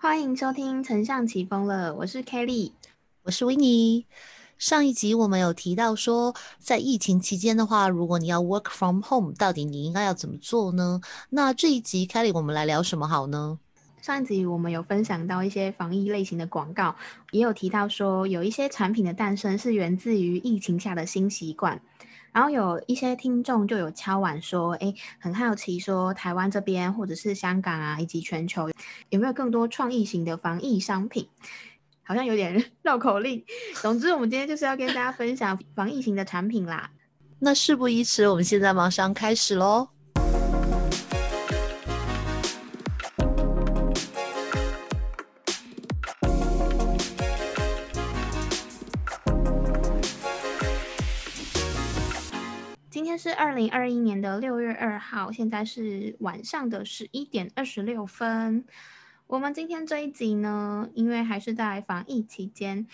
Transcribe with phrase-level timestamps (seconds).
[0.00, 2.70] 欢迎收听《丞相起风了》，我是 Kelly，
[3.24, 4.06] 我是 w i n n e
[4.56, 11.00] 上一集我们有提到说，在疫情期间的话，如果你要 work from home，到底你应该要怎么做呢？
[11.30, 13.58] 那这一集 Kelly 我们来聊什么好呢？
[14.00, 16.94] 上一集我们有分享到一些防疫类型的广告，
[17.32, 21.82] 也有提到说有一些产品的诞生是源自于疫情下的新习惯。
[22.32, 28.70] 然后有一些听众就有敲碗说，哎，很好奇，说台湾这边或者是香港啊，以及全球
[29.10, 31.28] 有没有更多创意型的防疫商品？
[32.02, 33.44] 好像有点 绕口令。
[33.82, 36.90] 总之，我们今天就是要跟大家分享防疫型的产品啦。
[37.40, 39.88] 那事不宜迟，我们现在马上开始喽。
[53.18, 58.64] 是二零二一年的六月二号，现在是晚上的十一点二十六分。
[59.26, 62.86] 我们今天这一集呢，因为还是在防疫期间，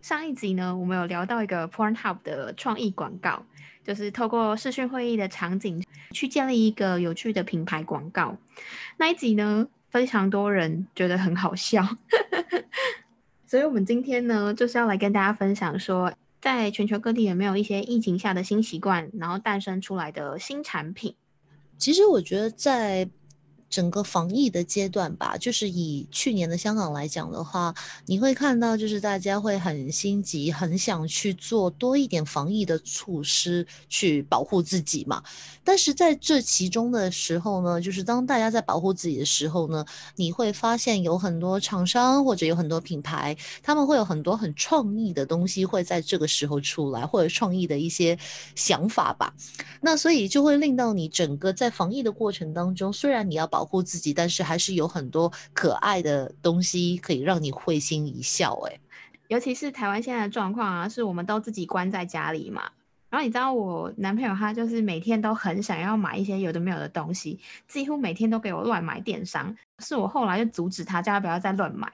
[0.00, 3.44] 上一集呢，我们有聊到一个 Pornhub 的创意广告，
[3.84, 8.34] 就是透过视讯会议的场景去建立一个有趣的品牌广告。
[8.96, 11.86] 那一集呢，非常多人觉得很好笑，
[13.44, 16.10] 所以我们今天呢，就是要来跟大家分享说。
[16.46, 21.16] 在全球各地有没有一些疫情下的新习惯，然后诞生出来的新产品？
[21.76, 23.10] 其实我觉得在。
[23.68, 27.74] 整个防疫的阶段吧，就是以去年的香港来讲的话，
[28.06, 35.22] 你会看到就是大家会很心急，很想去做多一点防疫的措施去保护自己嘛。
[35.64, 48.16] 但是在这其中的时候呢，就是当大家在保护自己的时候呢，你会发现有很多厂商或者有很多品牌，他们会有很多很创意的东西会在这个时候出来，或者创意的一些
[48.54, 49.34] 想法吧。
[49.80, 58.52] 那所以就会令到你整个在防疫的过程当中，虽然你要保护自己，但是还是有很多可爱的东西可以让你会心一笑。
[58.66, 58.78] 哎，
[59.28, 62.70] 尤其是台湾现在的状况啊，是我们都自己关在家里嘛。
[63.08, 69.56] 然后你知道我男朋友他就是每天都很想要买一些有的没有的东西，几乎每天都给我乱买电商。
[69.78, 71.86] 是我后来就阻止他，叫他不要再乱买，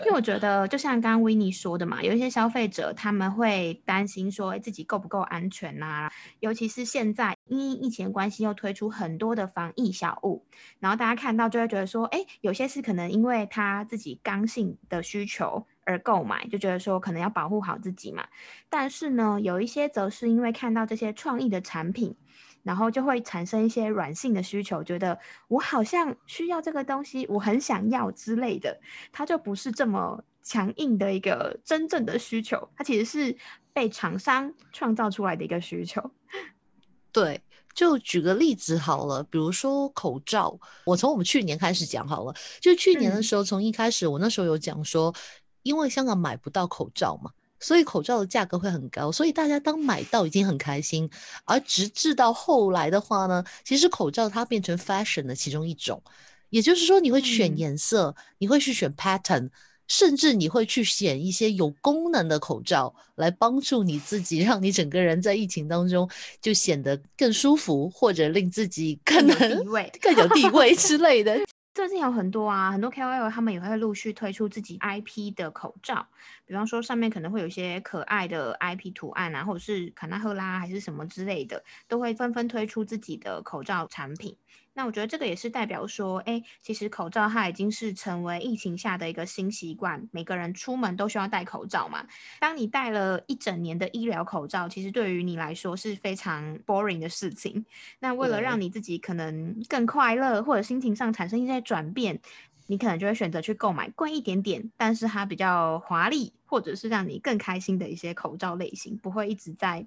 [0.00, 10.44] 因为我觉得就像刚刚维尼说的嘛，有一些消费者他们会担心说自己够不够安全呐，尤其是现在因疫情关系又推出很多的防疫小物，
[10.78, 18.26] 然后大家看到就会觉得说，哎，有些是可能因为他自己刚性的需求而购买，就觉得说可能要保护好自己嘛，
[18.68, 22.16] 但是呢，有一些则是因为看到这些创意的产品。
[22.64, 28.78] 然后就会产生一些软性的需求，觉得我好像需要这个东西，我很想要之类的，
[29.10, 33.36] 它就不是这么强硬的一个真正的需求，它其实是
[33.72, 36.00] 被厂商创造出来的一个需求。
[37.10, 37.42] 对，
[37.74, 40.56] 就举个例子好了，比如说口罩，
[40.86, 45.12] 我从我们去年开始讲好了，就去年的时候，从一开始我那时候有讲说，
[45.62, 47.30] 因为香港买不到口罩嘛。
[47.64, 51.08] 所以口罩的价格会很高，所以大家当买到已经很开心，
[51.44, 56.02] 而直至到后来的话呢，其实口罩它变成 fashion 的其中一种，
[56.50, 59.48] 也就是说你会选颜色，你会去选 pattern，
[59.86, 71.38] 甚至你会去选一些有功能的口罩来帮助你自己，让你整个人在疫情当中就显得更舒服，或者令自己更有地位、更有地位 之类的。
[71.74, 76.06] 最近有很多啊，很多 KOL 他们也会陆续推出自己 IP 的口罩，
[76.44, 84.36] 比方说上面可能会有一些可爱的 IP 图案啊，或者是卡纳赫拉还是什么之类的，都会纷纷推出自己的口罩产品。
[84.74, 92.06] 那我觉得这个也是代表说，哎，其实口罩它已经是成为疫情下的一个新习惯，每个人出门都需要戴口罩嘛。
[92.40, 97.64] 当你戴了一整年的医疗口罩，其实对于你来说是非常 boring 的事情。
[98.00, 102.20] 那为了让你自己可能更快乐，或者心情上产生一些转变。
[102.66, 109.86] 你可能就会选择去购买贵一点点，但是它比较华丽，或者是让你更开心的一些口罩类型，不会一直在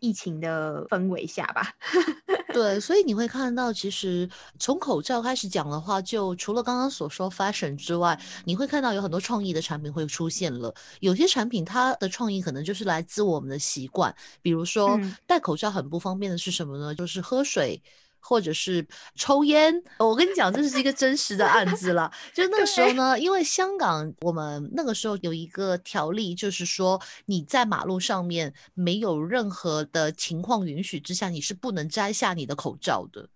[0.00, 1.72] 疫情的氛围下吧？
[2.52, 10.72] 对，所以你会看到，其实从口罩开始讲的话，就除了刚刚所说 fashion 之外，你会看到有很多创意的产品会出现了。
[11.00, 16.94] 有些产品它的创意可能就是来自我们的习惯，比如说戴口罩很不方便的是什么呢？
[16.94, 17.82] 就是喝水。
[18.26, 18.84] 或者是
[19.14, 22.10] 抽烟，我跟你讲，这是一个真实的案子了。
[22.32, 33.28] 就那个时候呢，因为香港我们那个时候有一个条例，就是说你在马路上面没有任何的情况允许之下，你是不能摘下你的口罩的。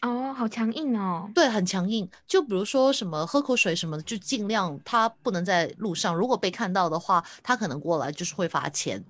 [0.00, 1.30] 哦，好强硬哦。
[1.34, 2.08] 对，很强硬。
[2.26, 9.04] 就比如说什么喝口水什么的，就尽量他不能在路上，如果被看到的话，他可能过来就是会罚钱。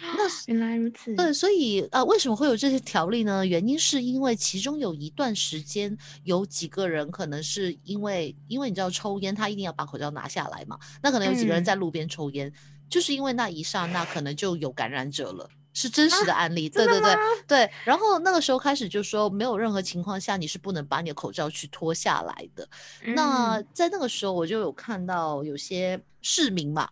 [0.00, 1.14] 那原来如此。
[1.14, 3.46] 对，所以呃，为什么会有这些条例呢？
[3.46, 10.78] 原因是因为其中有一段时间，有几个人可能是因为，因为你知道抽烟，他一定要把口罩拿下来嘛。
[11.02, 12.52] 那可能有几个人在路边抽烟，
[12.88, 16.68] 就是因为那一刹那可能就有感染者了，是真实的案例。
[16.68, 17.70] 对对对对。
[17.84, 22.68] 然后那个时候开始就说，没有任何情况下你是不能把你的口罩去脱下来的。
[23.14, 26.88] 那在那个时候，我就有看到有些市民嘛。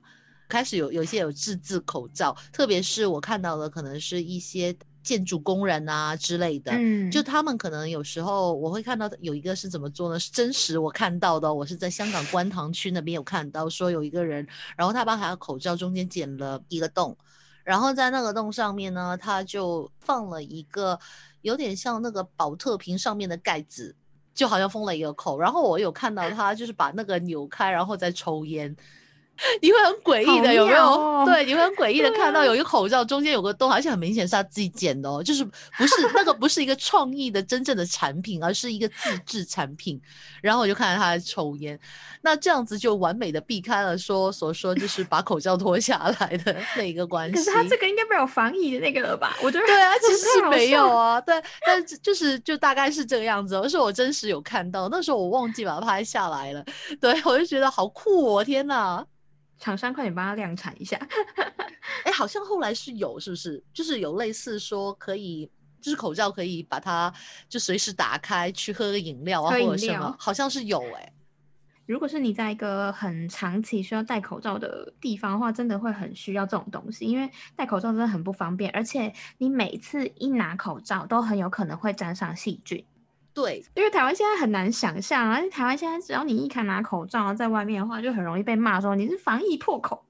[0.52, 10.20] 开始有有一些有自制口罩，特别是我看到的，可能是一些建筑工人啊之类的，嗯，就他们可能有时候我会看到有一个是怎么做呢？
[10.20, 14.46] 是真实我看到的，我是在香港观塘区那边有看到，说有一个人，
[14.76, 17.16] 然后他把他的口罩中间剪了一个洞，
[17.64, 20.98] 然后在那个洞上面呢，他就放了一个
[21.40, 23.96] 有点像那个保特瓶上面的盖子，
[24.34, 28.76] 就好像封了一个口，然后我有看到他就是把那个扭开，然后再抽烟。
[29.60, 31.24] 你会很诡异的，有没有？
[31.26, 40.00] 对，你会很诡异的看到有一个口罩中间有个洞，而且很明显是他自己剪的哦，就是不是那个不是一个创意的真正的产品，而是一个自制产品。
[40.40, 41.78] 然后我就看到他在抽烟，
[42.22, 47.36] 那这样子就完美的避开了说所说就是把口罩脱下来的 那一个关系。
[47.36, 49.36] 可是他这个应该没有防疫的那个了吧？
[49.42, 53.56] 我觉得对啊，其实 是没有啊，对，但就是就大概是这个样子。
[53.56, 56.64] 而是我真实有看到，那时候我忘记把它拍下来了。
[57.00, 59.04] 对我就觉得好酷哦，天哪！
[59.62, 60.98] 厂商快点帮他量产一下，
[62.02, 63.62] 哎，好像后来是有，是不是？
[63.72, 65.48] 就是有类似说可以，
[65.80, 67.14] 就是口罩可以把它
[67.48, 71.12] 就随时打开去喝个饮料啊，或者什么，好像是有哎。
[71.86, 82.84] 如果是你在一个很长期需要戴口罩的地方的话，真的会很需要这种东西，因为戴口罩真的很不方便，而且你每次一拿口罩都很有可能会沾上细菌。
[83.34, 90.04] 对，因为台湾现在很难想象，而且台湾现在只要你一开拿口罩在外面的话，就很容易被骂说你是防疫破口。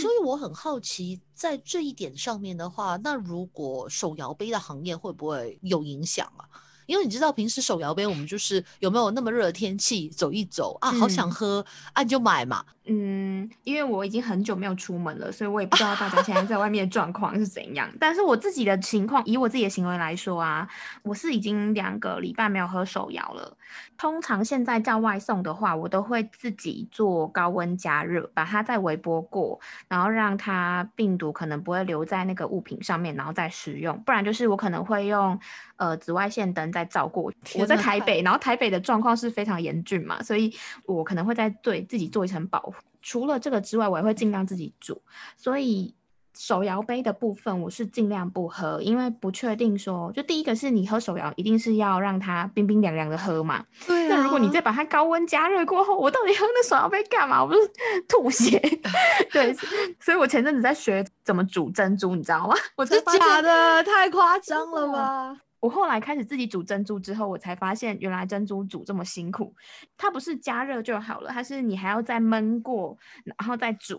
[0.00, 6.48] 所以我很好奇，在这一点上面的话，那如果手摇杯的行业会不会有影响啊？
[6.86, 12.64] 因为你知道，平时手摇杯我们就是有没有那么热的天气，走一走啊，好想喝，啊你就买嘛。
[12.86, 17.90] 嗯，因为我已经很久没有出门了，所以我也不知道大家现在 在外面的状况是怎样。
[17.98, 20.68] 但是我自己的情况，以我自己的行为来说啊，
[21.02, 23.56] 我是已经两个礼拜没有喝手摇了。
[23.96, 33.98] 通常现在叫外送的话，我都会自己做高温加热，把它再微波过，然后让它病毒可能不会留在那个物品上面，然后再食用。
[34.02, 35.38] 不然就是我可能会用
[35.76, 37.32] 呃紫外线灯再照过。
[37.58, 40.54] 我在台北，然后台北的状况是非常严峻嘛，所以
[40.86, 42.74] 我可能会在对自己做一层保护。
[43.02, 45.02] 除了这个之外，我也会尽量自己煮。
[45.36, 45.94] 所以
[46.36, 53.64] 手摇杯的部分，我是尽量不喝，因为不确定说，就第一个是你喝手摇，一定是要让它冰冰凉凉的喝嘛。
[53.86, 54.08] 对。
[54.08, 57.42] 那如果你再把它高温加热过后，我到底喝那手摇杯干嘛？
[57.42, 57.60] 我不是
[58.08, 58.60] 吐血。
[59.32, 59.54] 对。
[60.00, 62.54] 所以我前阵子在学怎么煮珍珠，你知道吗？
[62.76, 65.36] 我是假的，太夸张了吧？
[65.60, 69.54] 我后来开始自己煮珍珠之后，我才发现原来珍珠煮这么辛苦。
[69.96, 73.98] 它不是加热就好了，它是你还要再焖过，然后再煮。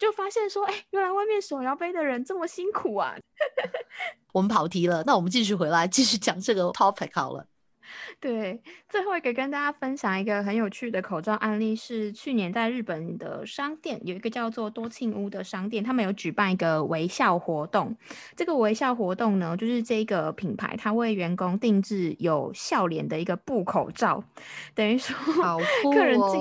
[0.00, 3.14] 就发现说，哎，原来外面手摇杯的人这么辛苦啊！
[4.32, 7.46] 我们跑题了，那我们继续回来，继续讲这个 topic 好了。
[8.20, 17.96] 对，最后一个跟大家分享一个很有趣的口罩案例，是去年在日本的商店有一个叫做多庆屋的商店，他们有举办一个微笑活动。
[18.36, 24.22] 这个微笑活动呢，就是这个品牌它为员工定制有笑脸的一个布口罩，
[24.74, 25.16] 等于说
[25.92, 26.40] 客人进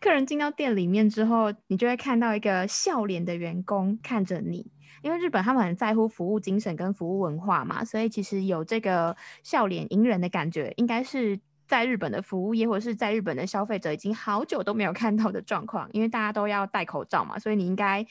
[0.00, 4.66] 客人进到店里面之后，你就会看到一个笑脸的员工看着你。
[5.02, 15.88] 因为日本他们很在乎服务精神跟服务文化嘛，所以其实有这个笑脸迎人的感觉，应该是在日本的服务业或者是在日本的消费者已经好久都没有看到的状况。
[15.92, 18.04] 因为大家都要戴口罩嘛，所以你应该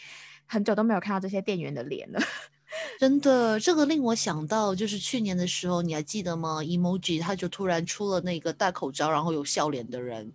[0.45, 2.19] 很久都没有看到这些店员的脸了。
[2.99, 10.31] 真的，这个令我想到，就是去年的时候，你还记得吗？Emoji 他就突然出了那个戴口罩然后有笑脸的人。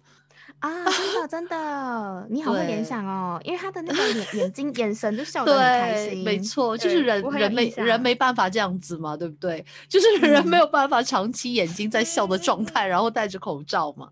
[0.67, 9.63] 啊，真的真的，你好会联想哦，因为他的那个眼眼睛眼神就 笑得很开心，没错，就是人人没人没办法这样子嘛，对不对？
[9.89, 14.09] 就是 人没有办法长期眼睛在笑的状态， 然后戴着口罩嘛，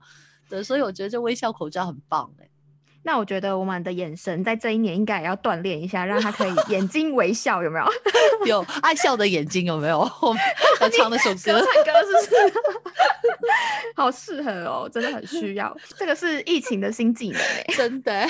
[0.51, 2.49] 对，所以我觉得这微笑口罩很棒哎。
[3.05, 7.87] 那我觉得我们的眼神在这一年应该也要锻炼一下，让他可以 眼睛微笑，有没有？
[8.47, 9.99] 有爱笑的眼睛，有没有？
[10.23, 10.41] 我们
[10.93, 12.55] 唱那首歌，唱歌是不是？
[13.95, 15.77] 好适合哦，真的很需要。
[15.97, 18.29] 这个是疫情的新技能诶，真的。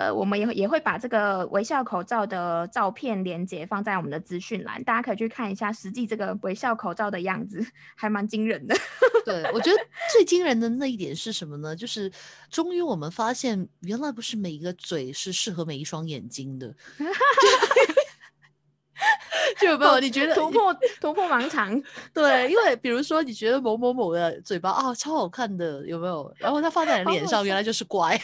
[0.00, 7.62] 呃，我们也也会把这个微笑口罩的照片连接放在我们的资讯栏，大家可以去看一下实际这个微笑口罩的样子，
[7.94, 8.74] 还蛮惊人的。
[9.26, 9.76] 对，我觉得
[10.10, 11.76] 最惊人的那一点是什么呢？
[11.76, 12.10] 就是
[12.48, 16.74] 终于我们发现，原来不是每一个嘴是适合每一双眼睛的。
[19.60, 20.00] 就有没有？
[20.00, 21.78] 你觉得突破突破盲肠？
[22.14, 26.32] 对，因为比如说你觉得某某某的嘴巴啊超好看的，有没有？
[26.38, 28.18] 然后他放在你脸上，原来就是乖。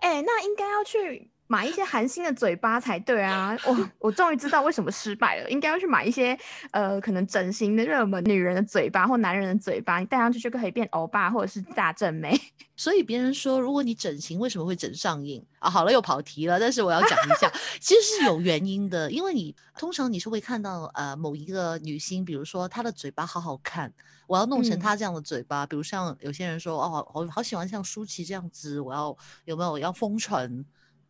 [0.00, 1.30] 哎，那应该要去。
[1.50, 3.56] 买一些韩星的嘴巴才对啊！
[3.64, 6.38] 我 我终于知道为什么失败了，应该要去买一些
[6.72, 12.38] 呃，可能整形的热门女人的嘴巴或男人的嘴巴，你戴上去就可以变欧巴或者是大正妹。
[12.76, 15.70] 所以别人说，如果你整形，为什么会整上瘾啊？
[15.70, 17.50] 好了，又跑题了，但是我要讲一下，
[17.80, 23.90] 其实是有原因的，因为你通常你是会看到呃某一个女星，比如说她的嘴巴好好看，
[24.26, 30.64] 我要弄成她这样的嘴巴，比如像有些人说哦，我好喜欢像舒淇这样子，我要有没有要丰唇？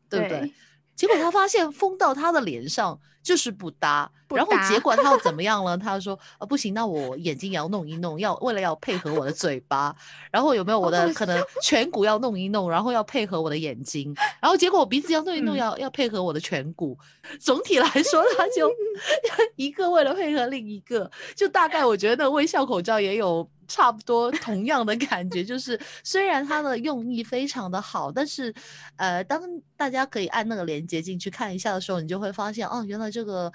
[0.08, 0.52] 对不对？
[0.94, 5.78] 结果他发现封到他的脸上就是不搭，然后结果他要怎么 样了？
[5.78, 9.94] 他说：“啊，不行，那我眼睛也要弄一弄，要为了要配合我的嘴巴，
[10.32, 16.98] 然后有没有我的可能颧骨要弄一弄，然后要配合我的眼睛，然后结果我鼻子要弄一弄，要要配合我的颧骨。
[17.38, 18.68] 总体来说，他就
[19.54, 28.52] 一个为了配合另一个，就大概我觉得那微笑口罩也有。”差不多同样的感觉，就是虽然它的用意非常的好，但是，
[28.96, 29.40] 呃，当
[29.76, 33.52] 大家可以按那个链接进去看一下的时候，你就会发现，哦，原来这个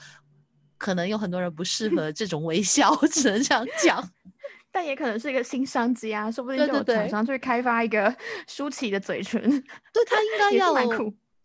[0.77, 4.08] 可能有很多人不适合这种微笑，只能这样讲。
[4.72, 8.15] 但也可能是一个新商机啊，说不定就有厂商去开发一个
[8.48, 10.74] 舒淇的嘴唇，对他应该要。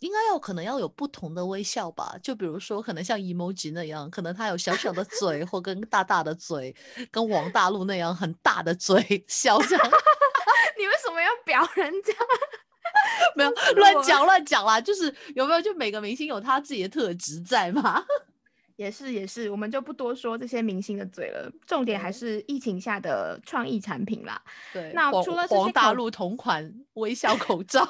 [0.00, 6.75] 应该要可能要有不同的微笑吧，就比如说可能像 emoji 那样，可能他有小小的嘴，或跟大大的嘴，
[7.11, 9.87] 跟王大陆那样很大的嘴笑这样。
[10.78, 12.12] 你为什么要表人家？
[13.35, 18.02] 没有乱讲乱讲啦，就是有没有就每个明星有他自己的特质在嘛？
[18.76, 24.40] 也是也是，我们就不多说这些明星的嘴了，重点还是疫情下的创意产品啦。
[24.73, 27.87] 对，那除了王大陆同款微笑口罩。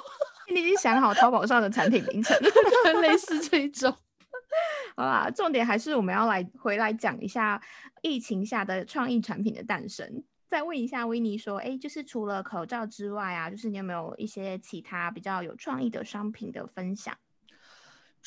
[0.51, 2.37] 你已经想好淘宝上的产品名称，
[3.03, 3.95] 类似这种。
[4.97, 7.61] 好啦，重点还是我们要来回来讲一下
[8.03, 10.25] 疫情下的创意产品的诞生。
[10.49, 17.15] 再问一下维尼说，哎，就是除了口罩之外啊，就是你有没有一些其他比较有创意的商品的分享？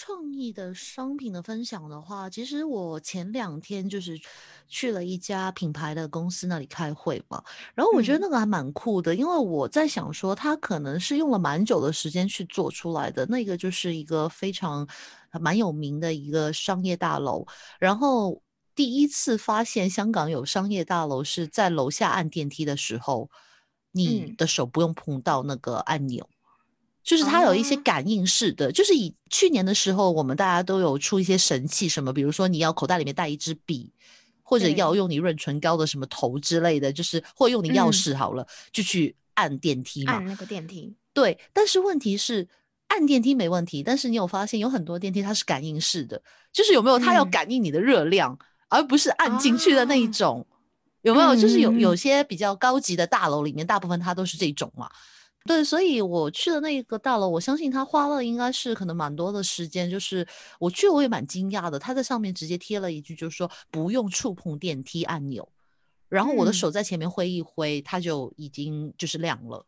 [0.03, 4.20] 创意的商品的分享的话，其实我前两天就是
[4.67, 7.43] 去了一家品牌的公司那里开会嘛，
[7.75, 14.88] 然后我觉得那个还蛮酷的，因为我在想说，他可能是用了蛮久的时间去做出来的，那个就是一个非常
[15.39, 17.46] 蛮有名的一个商业大楼，
[17.79, 18.41] 然后
[18.74, 23.29] 第一次发现香港有商业大楼是在楼下按电梯的时候，
[23.91, 26.27] 你的手不用碰到那个按钮。
[27.03, 33.91] 就是它有一些感应式的，就是以去年的时候，我们大家都有出一些神器，什么比如说你要口袋里面带一支笔，
[34.43, 40.13] 或者要用你润唇膏的什么头之类的，就是或用你钥匙好了，就去按电梯嘛。
[40.13, 40.96] 按那个电梯。
[41.13, 42.48] 对，但是问题是
[42.88, 46.22] 按电梯没问题，但是你有发现有很多电梯它是感应式的，
[46.53, 48.38] 就是有没有它要感应你的热量，
[48.70, 50.46] 而不是按进去的那一种，
[51.01, 51.36] 有没有？
[51.36, 54.89] 就是有有些比较高级的大楼里面，大部分它都是这种嘛。
[55.45, 59.89] 对，所以我去的那个大楼，我相信他花了应该是可能蛮多的时间。
[59.89, 60.25] 就是
[60.60, 65.48] 我去，我也蛮惊讶的，他在上面直接贴了一句，就是说不用触碰电梯按钮，
[66.10, 69.65] 然后我的手在前面挥一挥，它就已经就是亮了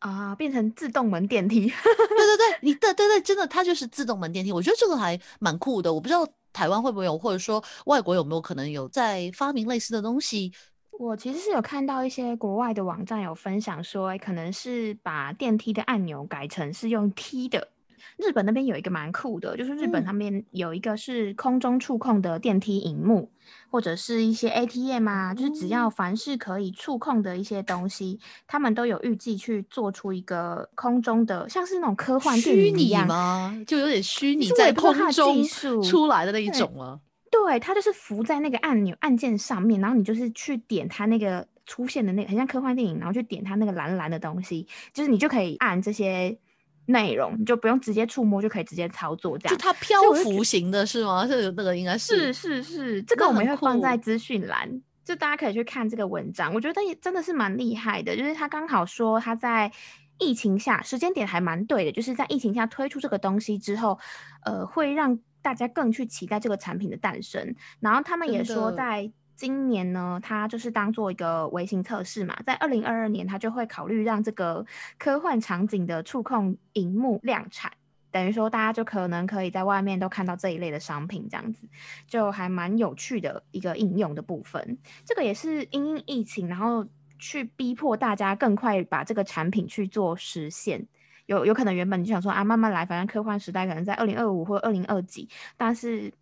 [0.00, 1.60] 啊，变成自动门电梯。
[1.70, 4.50] 对对对，你对对对，真的，它就是自动门电梯。
[4.50, 10.52] 我觉得这个还蛮酷的，我不知道台湾会不会有，或者说外国有没有可能有在发明类似的东西。
[10.98, 17.68] 我其实是有看到一些国外的网站有分享说，可能是把电梯的按钮改成是用踢的。
[18.16, 23.30] 日本那边有一个蛮酷的，就是日本那边有一个是空中触控的电梯荧幕，
[23.70, 33.62] 或者是一些 ATM 啊，就是只要凡是可以触控的一些东西，他们都有预计去做出一个空中的，像是那种科幻电影一样吗？
[33.66, 35.44] 就有点虚拟在空中
[35.82, 36.98] 出来的那一种了。
[37.30, 46.38] 对，它就是浮在那个按钮按键上面，然后你就是去点它那个出现的那个很像科幻电影，然后去点它那个蓝蓝的东西，就是你就可以按这些
[46.86, 49.56] 内容，你就不用直接触摸就可以直接操作这样。
[49.56, 51.26] 就它漂浮型的是吗？
[51.26, 56.54] 这个那个应该是是是是，这个我们会放在资讯栏，就大家可以去看这个文章。
[56.54, 59.70] 我觉得也真的是蛮厉害的，就是他刚好说他在
[60.18, 63.98] 疫情下时间点还蛮对的，就是在疫情下推出这个东西之后，
[64.44, 65.18] 呃，会让。
[65.46, 74.66] 大家更去期待这个产品的诞生，然后他们也说，在今年呢，它就是当做一个微型测试嘛，在二零二二年，它就会考虑让这个
[74.98, 77.72] 科幻场景的触控荧幕量产，
[78.10, 81.60] 等于说大家就可能可以在外面都看到这一类的商品，这样子
[82.08, 84.76] 就还蛮有趣的一个应用的部分。
[85.04, 86.84] 这个也是因疫情，然后
[87.20, 90.84] 去逼迫大家更快把这个产品去做实现。
[91.26, 96.12] 有有可能原本就想说啊，慢慢来，反正科幻时代可能在二零二五或二零二几，但是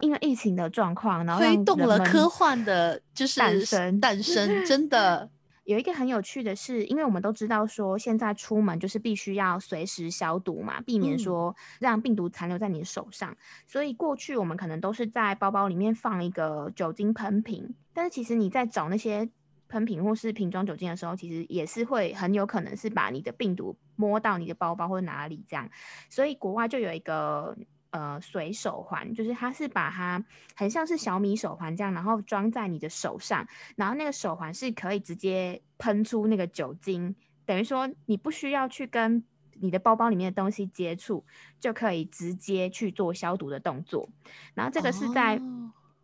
[0.00, 2.56] 因为疫情的状况，然后推动了科幻。
[2.56, 5.28] 幻的，就是诞生诞生，真的。
[5.64, 13.34] 有一个很有趣的是，因为我们都知道说，现在出门就是必须要随时消毒嘛，避免说让病毒残留在你的手上。
[13.66, 19.26] 所以过去我们可能都是在包包里面放一个酒精喷瓶，但是其实你在找那些
[19.68, 25.68] 喷瓶或是瓶装酒精的时候，其实也是会很有可能是把你的病毒摸到你的包包或哪里这样。
[26.08, 27.56] 所以国外就有一个。
[27.94, 30.20] 呃，水手环就是它是把它
[30.56, 37.14] 很像是小米手环这样，然后装在你的手上，然后那个手环是可以直接喷出那个酒精，
[37.46, 39.22] 等于说你不需要去跟
[39.60, 41.24] 你的包包里面的东西接触，
[41.60, 44.08] 就可以直接去做消毒的动作。
[44.54, 45.40] 然后这个是在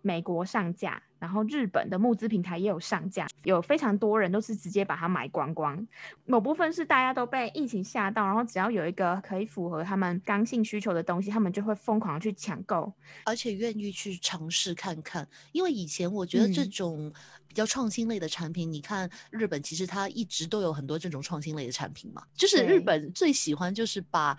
[0.03, 1.03] 美国上架。
[1.19, 5.87] 然后日本的募资平台也有上架，有非常多人都是直接把它买光光。
[6.25, 12.91] 某部分是大家都被疫情吓到，然后只要有一个可以符合他们刚性需求的东西，他们就会疯狂去抢购，
[13.27, 15.29] 而且愿意去尝试看看。
[15.53, 17.13] 因为以前我觉得这种
[17.47, 24.39] 比较创新类的产品，你看日本其实它一直都有很多这种创新类的产品嘛，就是日本最喜欢就是把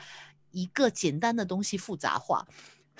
[0.49, 2.43] 一个简单的东西复杂化。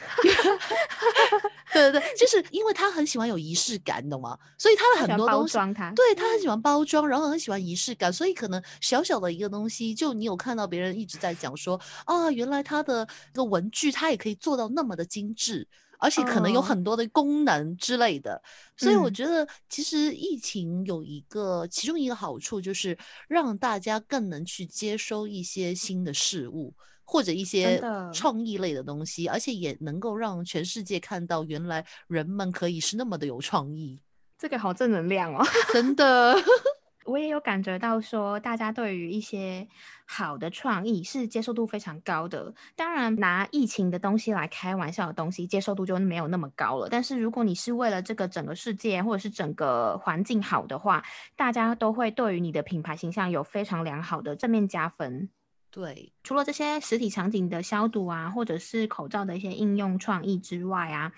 [1.73, 4.37] 对对对，就是因为他很喜欢有仪式感，你懂吗？
[4.57, 5.53] 所以他的很多东西，
[5.95, 15.67] 对他很喜欢包装，然后很喜欢仪式感，所以可能小小的一个东西，就你有看到别人一直在讲说，啊，原来他的一个文具，他也可以做到那么的精致，
[15.97, 18.41] 而且可能有很多的功能之类的。
[18.75, 26.73] 所以我觉得，其实疫情有一个其中一个好处，就是让大家更能去接收一些新的事物。
[27.11, 27.77] 或者一些
[28.13, 33.99] 创意类的东西，而且也能够让全世界看到，原来人们可以是那么的有创意。
[34.39, 36.33] 这个好正能量哦， 真的。
[37.03, 39.67] 我也有感觉到说，大家对于一些
[40.05, 42.53] 好的创意是接受度非常高的。
[42.77, 46.87] 当然，拿疫情的东西来开玩笑的东西，接受度就没有那么高了。
[46.89, 51.03] 但是，如果你是为了这个整个世界或者是整个环境好的话，
[51.35, 55.29] 大家都会对于你的品牌形象有非常良好的正面加分。
[55.71, 61.13] 对，除了这些实体场景的消毒啊，或者是口罩的一些应用创意之外啊，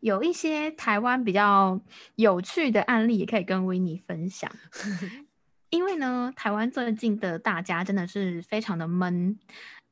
[0.00, 1.80] 有一些台湾比较
[2.14, 4.48] 有趣的案例也可以跟维尼分享。
[5.70, 9.36] 因为呢，台湾最近的大家真的是非常的闷。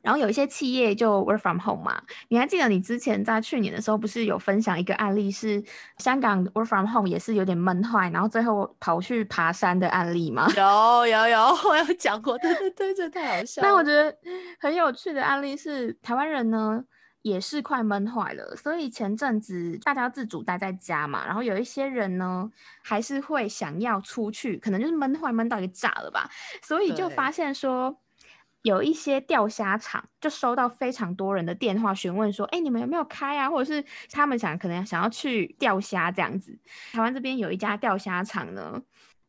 [0.04, 5.64] 然后有一些企业就 work from home 嘛，你还记得你之前在去年的时候不是有分享一个案例，是
[5.96, 10.46] 香港 work from home 也是有点闷坏，然后最后跑去爬山的案例吗？
[10.54, 13.62] 有有有， 我有讲过，对对对，这太好笑。
[13.62, 14.14] 那我觉得
[14.60, 16.84] 很有趣的案例是，台湾人呢
[17.22, 22.50] 也是快闷坏了，所以前阵子大家自主待在家嘛，然后有一些人呢
[22.82, 26.28] 还是会想要出去，可能就是闷坏闷到一个炸了吧，
[26.62, 27.96] 所以就发现说。
[28.64, 33.50] 有一些钓虾场就收到非常多人的电话询问说，哎，你们有没有开啊？
[33.50, 36.58] 或者是他们想可能想要去钓虾这样子。
[36.92, 38.80] 台湾这边有一家钓虾场呢，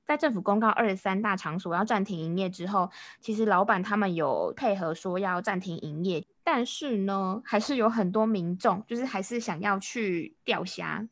[0.06, 11.06] 在政府公告二十三大场所要暂停营业之后，其实老板他们有配合说要暂停营业，但是呢，还是有很多民众就是还是想要去钓虾。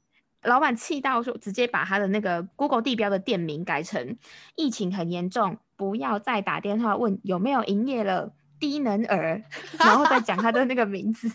[0.44, 4.18] 老板气到说，直接把他的那个 Google 地标的店名改成
[4.56, 5.58] “疫情很严重”。
[5.76, 9.44] 不要再打电话问有没有营业了，低能儿，
[9.80, 11.30] 然后再讲他的那个名字，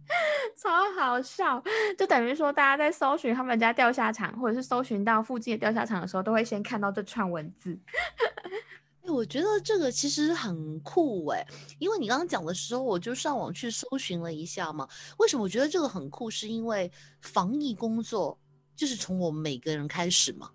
[0.56, 1.62] 超好笑。
[1.98, 7.78] 就等于说，大家在搜寻他们家钓虾场，或者是搜寻到附近的钓虾场的时候，都会先看到这串文字。
[9.02, 11.44] 哎，我觉得这个其实很酷哎，
[11.78, 14.86] 因为你刚刚讲的时候，我就上网去搜寻了一下嘛。
[15.18, 16.30] 为什么我觉得这个很酷？
[16.30, 16.90] 是因为
[17.20, 18.38] 防疫工作
[18.76, 20.50] 就是从我们每个人开始嘛。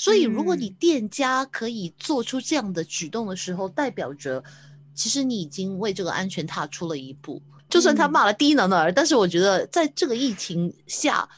[0.00, 4.42] 所以，如果你店家可以做出这样的举动的时候，代表着
[4.94, 7.42] 其实你已经为这个安全踏出了一步。
[7.68, 11.28] 就算他骂了低能儿，但是我觉得在这个疫情下，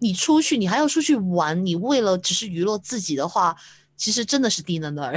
[0.00, 3.54] 你出去，你还要出去玩，你为了只是娱乐自己的话，
[3.96, 5.16] 其实真的是低能儿。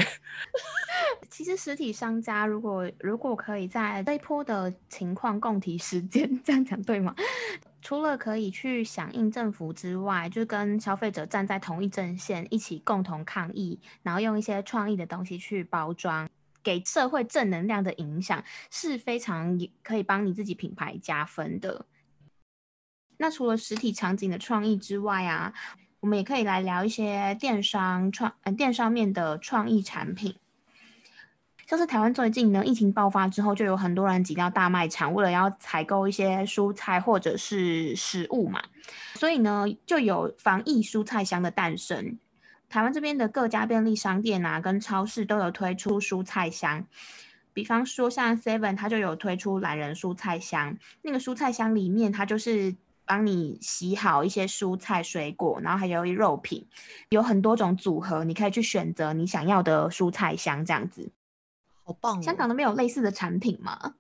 [1.32, 7.16] 其实实体商家如果如果可以在这一波的情况共体时间， 这样讲对吗？
[7.82, 16.30] 除了可以去响应政府之外，就跟消费者站在同一阵线，一起共同抗疫，然后用一些创意的东西去包装，
[16.62, 21.86] 给社会正能量的影响是非常可以帮你自己品牌加分的。
[23.18, 25.54] 那除了实体场景的创意之外啊，
[26.00, 30.36] 我们也可以来聊一些电商创呃电商面的创意产品。
[31.72, 38.62] 像是台湾最近呢，疫情爆发之后，就有很多人挤到大卖场，为了要采购一些蔬菜或者是食物嘛，
[39.16, 42.20] 所以呢，就有防疫蔬菜箱的诞生。
[42.68, 46.86] 台湾这边的各家便利商店啊，跟超市都有推出蔬菜箱，
[47.54, 52.76] 比方说像 Seven，它就有推出懒人蔬菜箱，那个蔬菜箱里面它就是。
[53.04, 56.66] 帮你洗好一些蔬菜水果，然后还有肉品，
[57.10, 61.12] 有很多种组合，你可以去选择你想要的蔬菜箱这样子。
[61.92, 62.24] 好棒！
[62.24, 63.96] 香港那边有类似的产品吗？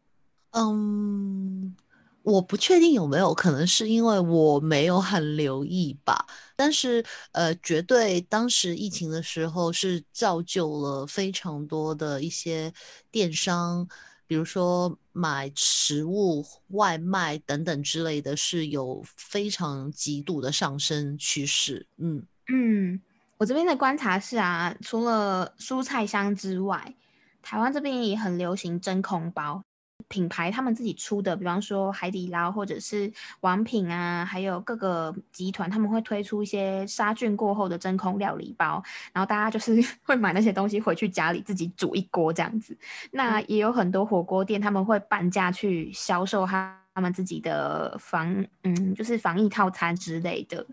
[0.51, 1.75] 嗯。
[2.23, 6.23] 我不确定有没有可能是因为我没有很留意吧，
[6.55, 12.71] 但是呃，绝对当时疫情的时候是造就了非常多的一些
[13.09, 13.87] 电商，
[14.27, 21.87] 比如说买食物、外卖等等之类的，是有非常极度的上升趋势。
[21.97, 22.23] 嗯
[22.53, 23.01] 嗯，
[23.39, 26.93] 我这边的观察是啊，除了蔬菜箱之外，
[27.41, 29.61] 台湾这边也很流行真空包。
[30.07, 33.09] 品牌他们自己出的，比方说海底捞或者是
[33.41, 42.75] 王品啊，还有各个集团，他们会推出一些杀菌过后的真空料理包，然后大家就是 会买那些东西回去家里自己煮一锅这样子。
[43.11, 50.65] 那也有很多火锅店，他们会半价去销售他他们自己的防嗯，就是防疫套餐之类的，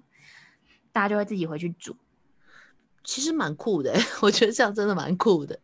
[0.91, 1.95] 大家就会自己回去煮。
[3.05, 5.57] 其实蛮酷的， 我觉得这样真的蛮酷的。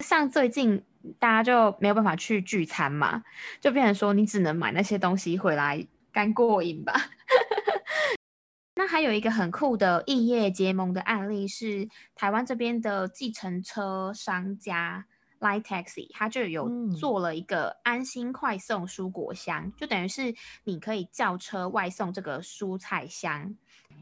[0.00, 0.82] 像最近。
[1.20, 3.22] 大家就没有办法去聚餐嘛，
[3.60, 6.92] 就变成说你只能买那些东西回来干过瘾吧。
[8.74, 15.06] 那还有一个很酷的异业结盟的案例是台湾这边的计程车商家
[15.38, 23.54] Light Taxi，它就有做了一个安心快送蔬果箱，就等于是你可以叫车外送这个蔬菜箱。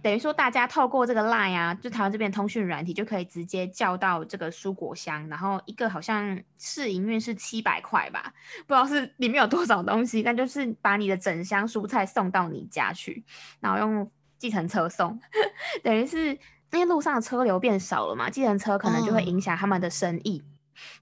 [0.05, 8.31] 等于说，大家透过这个 Line 啊，就台湾这边通讯软体，就可以直接叫到这个蔬果箱，然后一个好像试营运是七百块吧，
[8.67, 13.25] 不知道是里面有多少东西，但就是把你的整箱蔬菜送到你家去，
[13.61, 15.19] 然后用计程车送，
[15.83, 16.38] 等于是
[16.73, 20.43] 因为路上的车流变少了嘛，计程车可能就会影响他们的生意。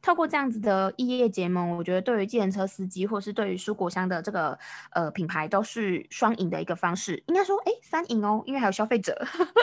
[0.01, 4.59] 透过这样子的异业结盟，我觉得对于计程车司机，或是对于蔬果箱的这个
[4.93, 7.23] 呃品牌，都是双赢的一个方式。
[7.27, 9.17] 应该说，哎，三赢哦，因为还有消费者，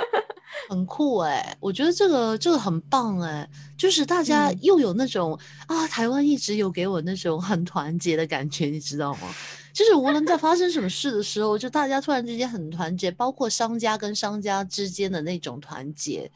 [0.69, 1.55] 很酷哎！
[1.59, 9.29] 我觉得这个这个很棒哎，就是大家又有那种啊，台湾一直有给我那种很团结的感觉，你知道吗？
[9.71, 16.29] 就是无论在发生什么事的时候，就大家突然之间很团结，包括商家跟商家之间的那种团结，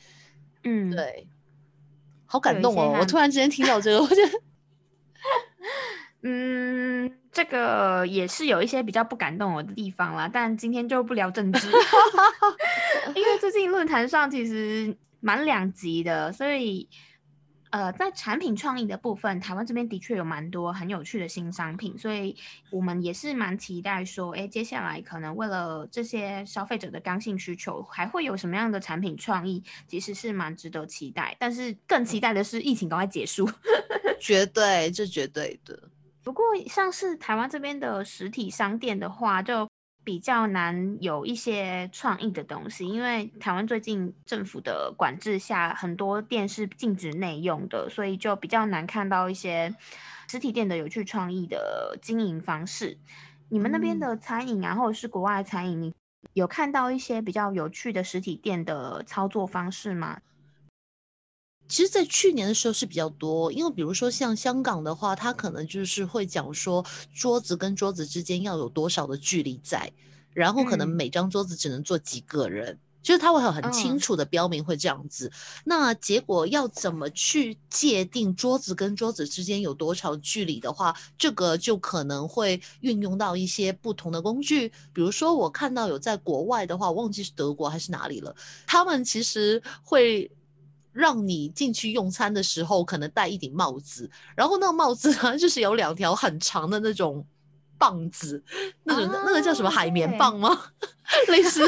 [0.63, 1.27] 嗯，对。
[2.33, 2.97] 好感动哦！
[2.99, 4.31] 我突然之间听到这个，我觉得，
[6.23, 10.27] 嗯，这个也是有一些比较不感动我的地方啦。
[10.33, 11.67] 但今天就不聊政治，
[13.13, 16.89] 因为最近论坛上其实蛮两极的，所以。
[17.73, 22.35] 呃，在产品创意的部分，台湾这边的确有蛮多很有趣的新商品，所以
[22.69, 31.35] 我们也是蛮期待说，哎，接下来可能为了这些消费者的刚性需求，还会有什么样的产品创意，其实是蛮值得期待。
[31.39, 33.49] 但是更期待的是疫情赶快结束，
[34.21, 35.89] 绝对，这绝对的。
[36.23, 39.67] 不过像是台湾这边的实体商店的话，就。
[40.03, 49.73] 比较难有一些创意的东西，因为台湾最近政府的管制下，很多店是禁止内用的，所以就比较难看到一些
[50.27, 52.97] 实体店的有趣创意的经营方式。
[53.49, 55.93] 你们那边的餐饮啊，或者是国外餐饮，你
[56.33, 60.19] 有看到一些比较有趣的实体店的操作方式吗？
[61.67, 69.91] 其实，在去年的时候是比较多，因为比如说像香港的话，它可能就是会讲说桌子跟桌子之间要有多少的距离在，
[70.33, 75.31] 然后可能每张桌子只能坐几个人，就是它会有很清楚的标明会这样子。
[75.63, 84.69] 那结果要怎么去界定桌子跟桌子之间有多少距离的话，这个就可能会运用到一些不同的工具。
[84.93, 88.35] 比如说我看到有在国外的话，忘记是德国还是哪里了，
[88.67, 90.29] 他们其实会。
[90.93, 97.25] 让你进去用餐的时候，可能戴一顶帽子，然后那个帽子呢，就是有两条很长的那种。
[97.83, 98.41] 棒子，
[98.83, 100.57] 那种那个叫什么海绵棒吗？
[101.27, 101.61] 类似，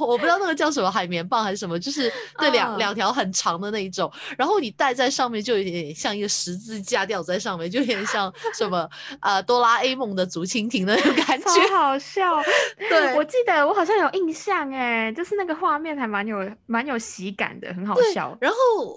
[0.00, 8.86] 我不知道那个叫什么海绵棒还是什么，就是对两两条很长的那一种，然后你戴在上面就有点像一个十字架吊在上面，就有点像什么
[9.20, 12.42] 呃哆啦 A 梦的竹蜻蜓的那种感觉，好笑。
[12.76, 16.36] 对，我记得我好像有印象哎，就是那个画面还蛮有
[16.66, 18.36] 蛮有喜感的，很好笑。
[18.40, 18.56] 然后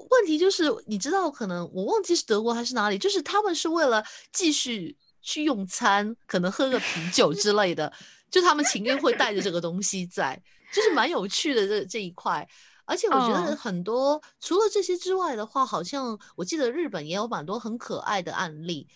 [0.09, 4.97] 问题就是，你知道，可能我忘记是德国还是哪里，就是他们是为了继续。
[5.27, 7.91] 去用餐，可能喝个啤酒之类的，
[8.31, 10.41] 就他们情愿会带着这个东西在，
[10.73, 12.47] 就是蛮有趣的这这一块。
[12.85, 18.87] 而且我觉得很多除了这些之外的话，好像我记得日本也有蛮多很可爱的案例，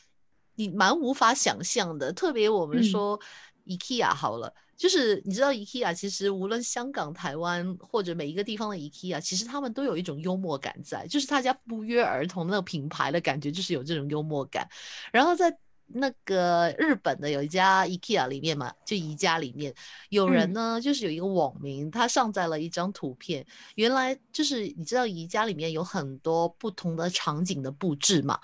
[0.56, 2.14] 你蛮无法想象的。
[2.14, 3.20] 特别我们说
[3.66, 14.66] IKEA 好了，就是你知道 IKEA 其实无论香港、台湾或者每一个地方的 IKEA，其实他们都有一种幽默感在，就是大家不约而同那个品牌的感觉，就是有这种幽默感。
[15.12, 15.54] 然后在
[15.94, 19.74] 那个日本的有一家 IKEA 里面嘛，就宜家里面。
[20.10, 28.40] 有人呢，就是有一个网民，他上载了一张图片，原来就是你知道宜家里面有很多不同的场景的布置嘛，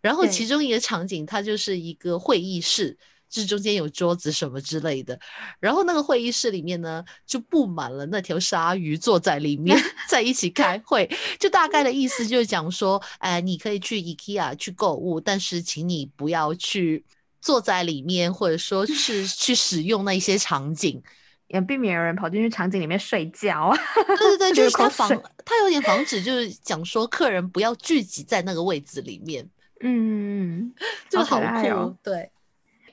[0.00, 2.96] 然后其中一个场景它就是一个会议室。
[3.30, 5.18] 这中间有桌子什么之类的，
[5.60, 11.08] 然后那个会议室里面呢，就布满了那条鲨鱼坐在里面， 在一起开会。
[11.38, 17.04] 就大概的意思就是讲说，哎，你可以去 IKEA 去购物，但是请你不要去
[17.40, 21.02] 坐在里面，或者说是 去使用那一些场景，
[21.48, 23.72] 也避免有人跑进去场景里面睡觉。
[24.06, 25.08] 对对对， 就是他防，
[25.44, 29.48] 他有点防止，就是讲说客人不要聚集在那个位置里面。
[29.80, 30.72] 嗯，
[31.08, 32.30] 就好酷，对。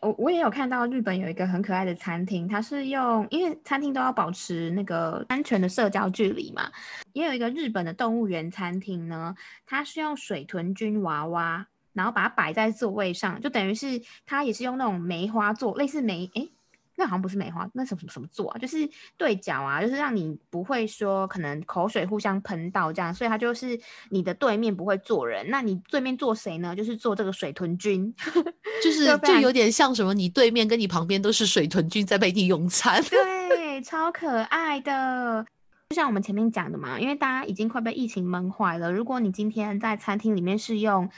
[0.05, 6.71] 我我也有看到日本有一个很可爱的餐厅，它是用，因为餐厅都要保持那个安全的社交距离嘛。
[7.13, 16.51] 也有一个日本的动物园餐厅呢，它是用水豚君娃娃，然后把它摆在座位上，就等于是它也是用那种梅花座，类似梅诶。
[16.97, 18.57] 那好像不是梅花，那什么什么什么座啊？
[18.57, 23.79] 就是对角啊，就是让你不会说可能口水互相喷到这样，所以它就是
[24.09, 26.75] 你的对面不会坐人，那你对面坐谁呢？
[26.75, 28.13] 就是坐这个水豚君，
[28.83, 35.45] 就是就有点像什么，你对面跟你旁边都是水豚君在陪你用餐， 对，超可爱的。
[35.89, 41.09] 就像我们前面讲的嘛，因为大家已经快被疫情闷坏了，如果你今天在餐厅里面是用。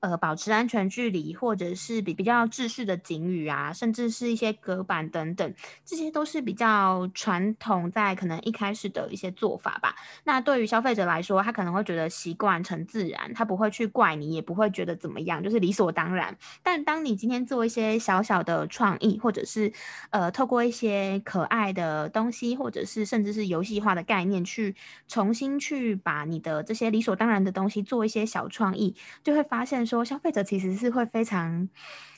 [0.00, 9.96] 呃，保持安全距离，或者是比比较制式的警语啊，甚至是一些隔板等等，这些都是比较传统，在可能一开始的一些做法吧。
[10.22, 16.36] 那对于消费者来说，他可能会觉得习惯成自然，他不会去怪你，也不会觉得怎么样，就是理所当然。
[16.62, 19.72] 但当你今天做一些小小的创意，或者是
[20.10, 24.76] 呃，透过一些可爱的东西，或者是甚至是游戏化的概念，去
[25.08, 29.87] 重新去把你的这些理所当然的东西做一些小创意，就会发现。
[29.88, 31.68] 说消费者其实是会非常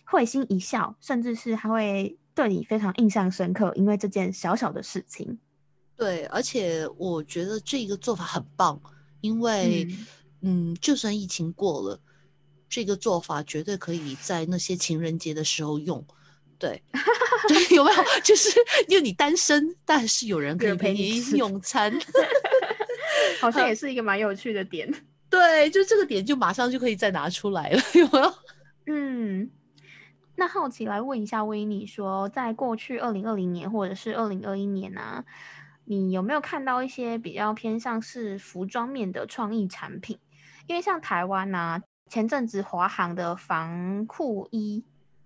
[0.05, 5.39] 会心一笑，甚至是他会对你非常印象深刻，因为这件小小的事情。
[5.97, 8.81] 对，而且我觉得这个做法很棒，
[9.21, 9.87] 因为
[10.43, 12.01] 嗯，就算疫情过了，
[12.69, 16.05] 这个做法绝对可以在那些情人节的时候用。
[16.59, 16.83] 对，
[17.49, 18.05] 对，有没有？
[18.25, 18.49] 就是
[18.89, 21.93] 因为你单身，但是有人可以陪你用餐
[23.41, 24.91] 好像也是一个蛮有趣的点。
[25.31, 28.35] 对，就这个点就马上就可以再拿出来了，有没有？
[28.93, 29.51] 嗯，
[30.35, 35.25] 那好奇来问一下威尼，说在过去二零二零年或者是二零二一年啊，
[35.85, 40.19] 你有没有看到一些比较偏向是服装面的创意产品？
[40.67, 44.85] 因为像台湾呐，前阵子华航的防护衣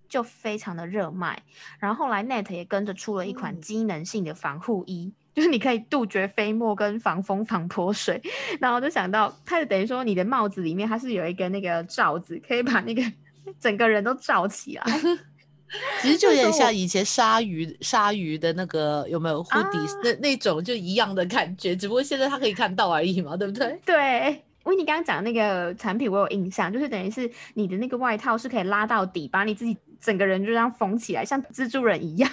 [0.09, 1.43] 就非常的热卖，
[1.79, 5.15] 然后后来 Net 也跟着出了一款机能性的防护衣。
[5.35, 8.21] 就是你可以杜绝飞沫跟防风防泼水，
[8.61, 13.03] 然后就想到它就等于说你的帽子里面它是有一个那个罩子，可以把那个
[13.59, 14.85] 整个人都罩起来。
[16.01, 23.77] 其实就有点像以前鲨鱼鲨鱼的那个有没有护底那那种就一样的感觉，只不过现在它可以看到而已嘛，对不对？
[23.85, 32.31] 对，因为你刚刚讲那个产品我有印象，就是等于是你的那个外套是可以拉到底，把你自己整个人就这样缝起来，像蜘蛛人一样。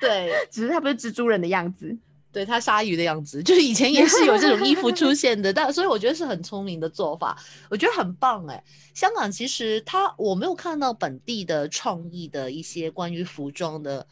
[0.00, 1.96] 对， 只是它不是蜘蛛人的样子。
[2.32, 7.36] 对他鲨鱼的样子，就是以前也是有这种衣服出 现的，但所以我觉得是很聪明的做法，
[7.68, 8.64] 我觉得很棒哎。
[8.94, 14.06] 香港其实它我没有看到本地的创意的一些关于服装的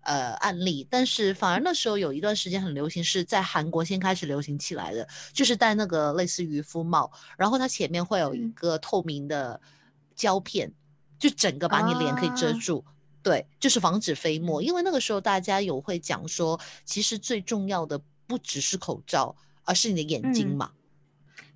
[0.00, 9.60] 呃案例，但是反而那时候有一段时间很流行，是在韩国先开始流行起来的，就是戴那个类似渔夫帽，然后它前面会有一个透明的
[10.14, 10.72] 胶片，
[11.18, 12.84] 就整个把你脸可以遮住。
[13.26, 19.34] 对，就是防止飞沫，因为那个时候大家有会讲说，其实最重要的不只是口罩，
[19.64, 20.70] 而是你的眼睛嘛。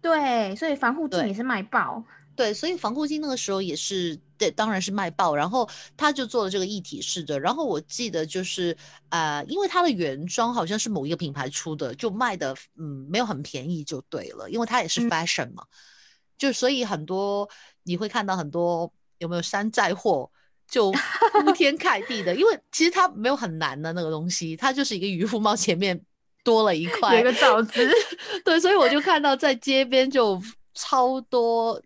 [0.03, 2.03] 对，所以防护镜也是卖爆。
[2.35, 5.37] 对，所以防护镜那个时候也是，对，当然是卖爆。
[5.37, 8.77] 然后他就做了这个一体式的，然后我记得就是
[9.09, 15.65] 啊，因为它的原装好像是某一个品牌出的，就卖的嗯没有很便宜就对了，因为它也是 fashion 嘛，
[16.37, 17.49] 就所以很多
[17.85, 20.29] 你会看到很多有没有山寨货。
[20.71, 20.93] 就
[21.33, 26.01] 铺天盖地的，因为其实它没有很难的那个东西，它就是一个渔夫帽前面
[26.45, 27.91] 多了一块，有一个罩子，
[28.45, 30.41] 对，所以我就看到在街边就
[30.75, 31.83] 超多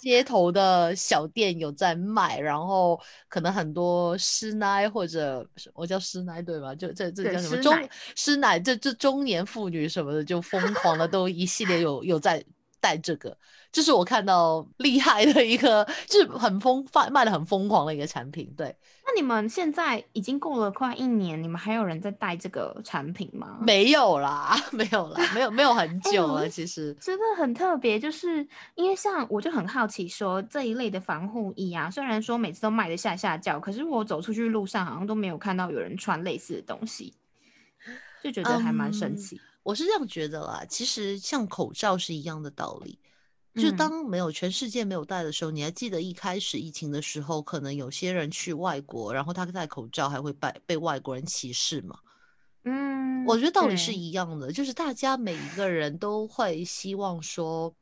[0.00, 6.74] 街头的小店有在卖，然后可能很多师奶或者我叫师奶对吧？
[6.74, 12.44] 就这这叫什么中师奶，这这中年妇女什么的就疯狂的都一系列有有在。
[12.84, 13.34] 带这个，
[13.72, 18.52] 这是我看到厉害的一个，就是很疯卖卖的很疯狂的一个产品。
[18.54, 23.56] 对，那你们现在已经过了快一年，你们还有人在带这个产品吗？
[23.62, 26.46] 没有啦， 没有啦，没有没有很 久了。
[26.46, 37.14] 其实真的很特别，就是因为像我就很好奇，说这一类的防护衣啊，虽然说每次都卖的下下叫，可是我走出去路上好像都没有看到有人穿类似的东西，
[38.22, 39.40] 就觉得还蛮神奇。
[39.64, 42.98] 我是这样觉得啦，其实像口罩是一样的道理，
[43.54, 51.98] 就当没有全世界没有戴的时候，你还记得一开始疫情的时候，可能有些人去外国，然后他戴口罩还会被被外国人歧视嘛？
[52.64, 57.74] 嗯，我觉得道理是一样的，就是大家每一个人都会希望说，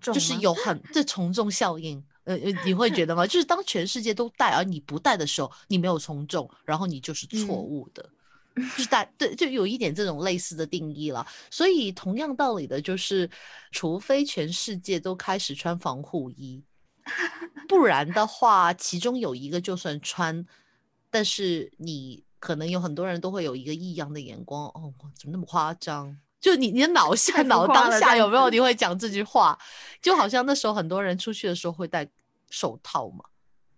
[0.00, 3.26] 就是有很这从众效应，呃呃，你会觉得吗？
[3.26, 8.08] 就是当全世界都戴而你不戴的时候，你没有从众，然后你就是错误的。
[8.56, 11.24] 就是大对，就有一点这种类似的定义了。
[11.50, 13.28] 所以同样道理的，就是
[13.70, 16.64] 除非全世界都开始穿防护衣，
[17.68, 20.42] 不然的话，其中有一个就算穿，
[21.10, 24.64] 但是你可能有很多人都会有一个异样的眼光。
[24.68, 26.16] 哦，怎么那么夸张？
[26.40, 29.58] 就你你的脑 下脑当下有没有你会讲这句话？
[30.00, 32.08] 就好像那时候很多人出去的时候会戴
[32.48, 33.22] 手套嘛。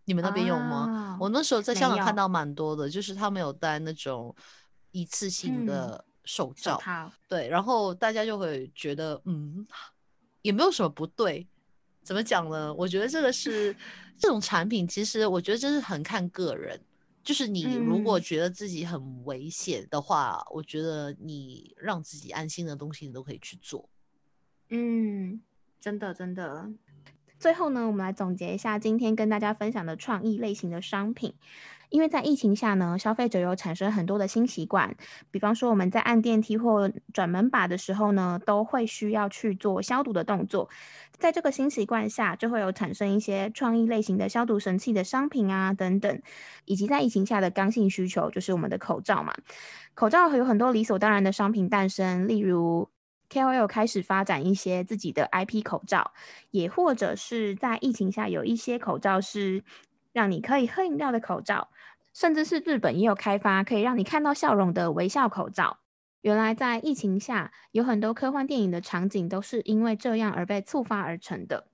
[0.04, 1.18] 你们那边有吗？
[1.20, 4.32] 我那时候在香港看到蛮多的，就是他们有戴那种。
[5.00, 6.80] 一次性的手罩，
[7.28, 9.66] 对，然后大家就会觉得，嗯，
[10.42, 11.46] 也没有什么不对。
[12.02, 12.72] 怎么讲呢？
[12.74, 13.76] 我觉得这个是
[14.18, 16.80] 这种产品，其实我觉得真是很看个人。
[17.22, 23.90] 就是你如果觉得自己很危险的话，我觉得你让自己安心的东西，你都可以去做。
[24.70, 25.42] 嗯，
[25.78, 26.70] 真的真的。
[27.38, 31.34] 最后呢，我们来总结一下今天跟大家分享的创意类型的商品。
[31.90, 34.94] 因为在疫情下呢，消费者有产生很多的新习惯，
[35.30, 40.68] 比方说我们在按电梯或转门把的时候呢，都会需要去做消毒的动作。
[41.12, 46.20] 在这个新习惯下，就会有产生一些创意类型的消毒神器的商品啊等等，
[46.64, 49.34] 以及在疫情下的刚性需求，就是我们的口罩嘛。
[49.94, 52.88] 口罩有很多理所当然的商品诞生，例如
[53.30, 56.12] KOL 开始发展一些自己的 IP 口罩，
[56.50, 59.64] 也或者是在疫情下有一些口罩是。
[60.18, 61.68] 让你可以喝饮料的口罩，
[62.12, 65.78] 甚至是日本也有开发可以让你看到笑容的微笑口罩。
[66.22, 71.68] 原来在疫情下，有很多科幻电影的场景都是因为这样而被触发而成的。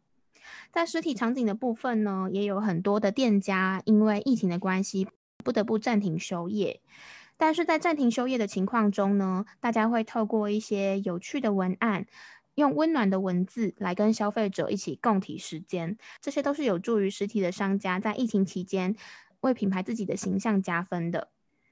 [0.71, 5.09] 在实体场景的部分呢，也有很多的店家因为疫情的关系，
[5.43, 6.83] 不得不暂停休业。
[7.39, 12.05] 但是在暂停休业的情况中呢，大家会透过一些有趣的文案。
[12.55, 18.95] 用温暖的文字来跟消费者一起共体时间，这些都是有助于实体的商家在疫情期间
[19.41, 21.29] 为品牌自己的形象加分的。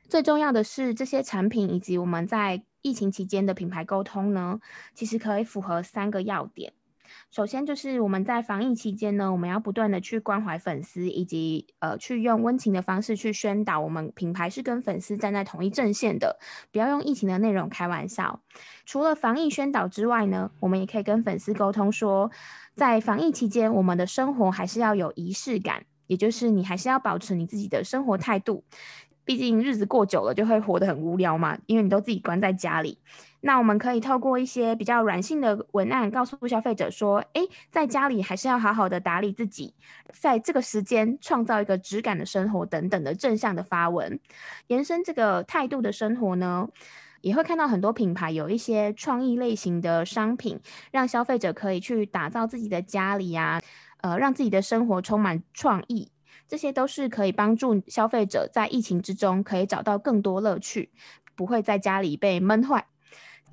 [0.08, 4.60] 最重要的是，这些产品以及我们在疫情期间的品牌沟通呢，
[4.94, 6.72] 其实可以符合三个要点。
[7.30, 16.38] 首先就是我们在防疫期间呢，我们要不断的去关怀粉丝，以及呃去用温情的方式去宣导我们品牌是跟粉丝站在同一阵线的，
[16.70, 18.40] 不要用疫情的内容开玩笑。
[18.84, 22.30] 除了防疫宣导之外呢，我们也可以跟粉丝沟通说，
[22.74, 28.64] 在防疫期间，我们的生活还是要有仪式感，也就是你还是要保持你自己的生活态度。
[29.24, 32.98] 毕竟日子过久了就会活得很无聊嘛，因为你都自己关在家里。
[33.44, 39.74] 那我们可以透过一些比较软性的文案，告诉消费者说：“诶，在家里还是要好好的打理自己，
[40.12, 44.20] 在这个时间创造一个质感的生活等等的正向的发文，
[44.68, 46.68] 延伸这个态度的生活呢，
[47.20, 50.60] 也会看到很多品牌有一些创意类型的商品，
[50.92, 53.60] 让消费者可以去打造自己的家里呀，
[54.02, 56.12] 呃，让自己的生活充满创意，
[56.52, 60.90] 这些都是可以帮助消费者在疫情之中可以找到更多乐趣，
[61.34, 62.86] 不会在家里被闷坏。”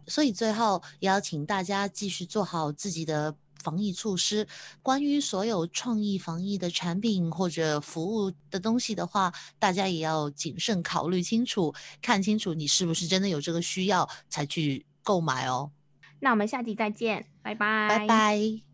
[0.05, 3.33] 所以最后邀请大家继续做好自己的
[3.63, 4.45] 防疫措施。
[4.83, 15.71] 关于所有创意防疫的产品或者服务的东西的话，大家也要谨慎考虑清楚，看清楚你是不是真的有这个需要才去购买哦。
[16.19, 18.68] 那我们下集再见，拜拜，拜拜。